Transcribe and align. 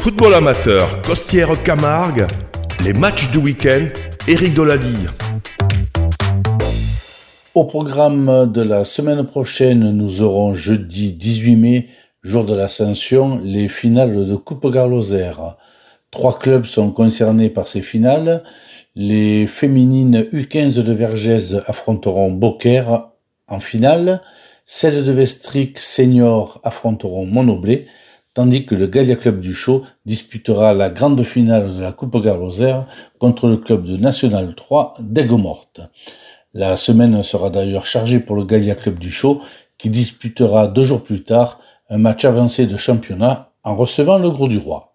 Football 0.00 0.32
amateur, 0.32 1.02
Costière 1.02 1.62
Camargue, 1.62 2.26
les 2.82 2.94
matchs 2.94 3.30
du 3.30 3.36
week-end, 3.36 3.84
Eric 4.26 4.54
Dolady. 4.54 5.08
Au 7.54 7.64
programme 7.64 8.50
de 8.50 8.62
la 8.62 8.86
semaine 8.86 9.26
prochaine, 9.26 9.90
nous 9.90 10.22
aurons 10.22 10.54
jeudi 10.54 11.12
18 11.12 11.56
mai, 11.56 11.88
jour 12.22 12.46
de 12.46 12.54
l'ascension, 12.54 13.38
les 13.44 13.68
finales 13.68 14.26
de 14.26 14.36
Coupe 14.36 14.72
Garloser. 14.72 15.32
Trois 16.10 16.38
clubs 16.38 16.64
sont 16.64 16.92
concernés 16.92 17.50
par 17.50 17.68
ces 17.68 17.82
finales. 17.82 18.42
Les 18.94 19.46
féminines 19.46 20.22
U15 20.32 20.82
de 20.82 20.92
Vergès 20.94 21.56
affronteront 21.66 22.30
Beaucaire 22.30 23.10
en 23.48 23.60
finale. 23.60 24.22
Celles 24.64 25.04
de 25.04 25.12
Vestric 25.12 25.78
senior 25.78 26.58
affronteront 26.64 27.26
Monoblé, 27.26 27.86
tandis 28.40 28.64
que 28.64 28.74
le 28.74 28.86
Gallia 28.86 29.16
Club 29.16 29.38
du 29.38 29.52
Chaux 29.52 29.82
disputera 30.06 30.72
la 30.72 30.88
grande 30.88 31.22
finale 31.24 31.74
de 31.76 31.80
la 31.82 31.92
Coupe 31.92 32.16
Garloser 32.24 32.74
contre 33.18 33.48
le 33.48 33.58
club 33.58 33.82
de 33.82 33.98
National 33.98 34.54
3 34.54 34.94
d'Aigues-Mortes. 34.98 35.82
La 36.54 36.76
semaine 36.76 37.22
sera 37.22 37.50
d'ailleurs 37.50 37.84
chargée 37.84 38.18
pour 38.18 38.36
le 38.36 38.46
Gallia 38.46 38.74
Club 38.74 38.98
du 38.98 39.10
Chaux 39.10 39.42
qui 39.76 39.90
disputera 39.90 40.68
deux 40.68 40.84
jours 40.84 41.02
plus 41.02 41.22
tard 41.22 41.60
un 41.90 41.98
match 41.98 42.24
avancé 42.24 42.64
de 42.64 42.78
championnat 42.78 43.50
en 43.62 43.76
recevant 43.76 44.16
le 44.16 44.30
Gros 44.30 44.48
du 44.48 44.56
Roi. 44.56 44.94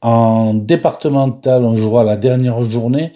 En 0.00 0.54
départemental, 0.54 1.62
on 1.62 1.76
jouera 1.76 2.02
la 2.02 2.16
dernière 2.16 2.68
journée. 2.68 3.12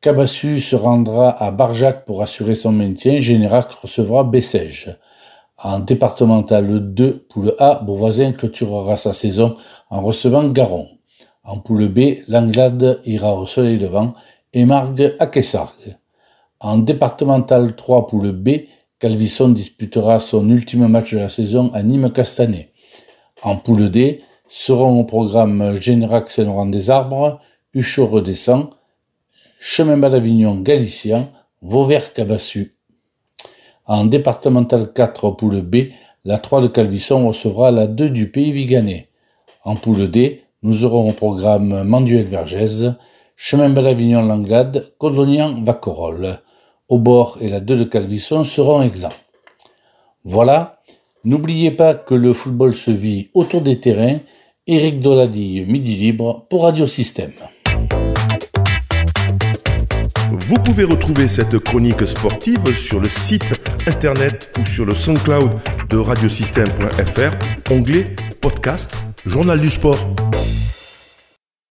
Cabassu 0.00 0.58
se 0.60 0.74
rendra 0.74 1.28
à 1.32 1.50
Barjac 1.50 2.06
pour 2.06 2.22
assurer 2.22 2.54
son 2.54 2.72
maintien. 2.72 3.20
Générac 3.20 3.70
recevra 3.72 4.24
Bessèges. 4.24 4.96
En 5.60 5.80
départemental 5.80 6.94
2, 6.94 7.26
poule 7.28 7.54
A, 7.58 7.80
Beauvoisin 7.84 8.30
clôturera 8.30 8.96
sa 8.96 9.12
saison 9.12 9.56
en 9.90 10.02
recevant 10.02 10.46
Garon. 10.48 10.86
En 11.42 11.58
poule 11.58 11.88
B, 11.88 12.22
Langlade 12.28 13.00
ira 13.04 13.34
au 13.34 13.44
soleil 13.44 13.76
levant 13.76 14.14
et 14.52 14.64
Margue 14.64 15.16
à 15.18 15.26
Kessargues. 15.26 15.96
En 16.60 16.78
départemental 16.78 17.74
3, 17.74 18.06
poule 18.06 18.30
B, 18.30 18.66
Calvisson 19.00 19.48
disputera 19.48 20.20
son 20.20 20.48
ultime 20.48 20.86
match 20.86 21.14
de 21.14 21.18
la 21.18 21.28
saison 21.28 21.72
à 21.74 21.82
Nîmes-Castanet. 21.82 22.72
En 23.42 23.56
poule 23.56 23.90
D, 23.90 24.22
seront 24.46 25.00
au 25.00 25.04
programme 25.04 25.74
Générac 25.80 26.30
Saint-Laurent 26.30 26.66
des 26.66 26.88
Arbres, 26.88 27.40
Huchot 27.74 28.06
redescend, 28.06 28.70
Chemin 29.58 29.96
Bas 29.96 30.10
d'Avignon 30.10 30.54
Galicien, 30.54 31.28
Vauvert 31.62 32.12
Cabassu. 32.12 32.77
En 33.88 34.04
départemental 34.04 34.92
4 34.92 35.30
poule 35.30 35.62
B, 35.62 35.88
la 36.26 36.36
3 36.36 36.60
de 36.60 36.66
Calvisson 36.66 37.26
recevra 37.26 37.70
la 37.70 37.86
2 37.86 38.10
du 38.10 38.30
pays 38.30 38.52
Viganais. 38.52 39.08
En 39.64 39.76
poule 39.76 40.10
D, 40.10 40.42
nous 40.62 40.84
aurons 40.84 41.08
au 41.08 41.12
programme 41.12 41.84
Manduel 41.84 42.26
Vergès, 42.26 42.92
Chemin 43.34 43.70
Bas 43.70 43.80
d'Avignon 43.80 44.20
Langlade, 44.20 44.92
Codonian 44.98 45.62
Vacorol. 45.64 46.38
Au 46.90 46.98
bord 46.98 47.38
et 47.40 47.48
la 47.48 47.60
2 47.60 47.76
de 47.78 47.84
Calvisson 47.84 48.44
seront 48.44 48.82
exempts. 48.82 49.08
Voilà, 50.22 50.82
n'oubliez 51.24 51.70
pas 51.70 51.94
que 51.94 52.14
le 52.14 52.34
football 52.34 52.74
se 52.74 52.90
vit 52.90 53.30
autour 53.32 53.62
des 53.62 53.80
terrains 53.80 54.18
Éric 54.66 55.00
Dolady, 55.00 55.64
Midi 55.66 55.96
Libre 55.96 56.44
pour 56.50 56.64
Radio 56.64 56.86
Système. 56.86 57.32
Vous 60.48 60.56
pouvez 60.56 60.84
retrouver 60.84 61.28
cette 61.28 61.58
chronique 61.58 62.06
sportive 62.06 62.74
sur 62.74 63.00
le 63.00 63.08
site 63.08 63.52
internet 63.86 64.50
ou 64.58 64.64
sur 64.64 64.86
le 64.86 64.94
SoundCloud 64.94 65.50
de 65.90 65.98
radiosystème.fr, 65.98 67.70
onglet 67.70 68.16
podcast, 68.40 68.96
journal 69.26 69.60
du 69.60 69.68
sport. 69.68 69.98